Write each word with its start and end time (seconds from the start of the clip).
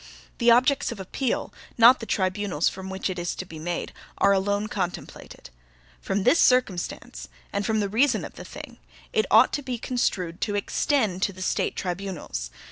The 0.39 0.49
objects 0.49 0.91
of 0.91 0.99
appeal, 0.99 1.53
not 1.77 1.99
the 1.99 2.07
tribunals 2.07 2.67
from 2.67 2.89
which 2.89 3.07
it 3.07 3.19
is 3.19 3.35
to 3.35 3.45
be 3.45 3.59
made, 3.59 3.93
are 4.17 4.31
alone 4.31 4.65
contemplated. 4.65 5.51
From 6.01 6.23
this 6.23 6.39
circumstance, 6.39 7.27
and 7.53 7.67
from 7.67 7.81
the 7.81 7.87
reason 7.87 8.25
of 8.25 8.33
the 8.33 8.43
thing, 8.43 8.79
it 9.13 9.27
ought 9.29 9.53
to 9.53 9.61
be 9.61 9.77
construed 9.77 10.41
to 10.41 10.55
extend 10.55 11.21
to 11.21 11.33
the 11.33 11.43
State 11.43 11.75
tribunals. 11.75 12.49